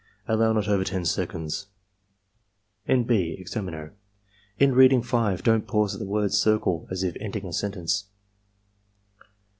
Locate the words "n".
2.87-3.03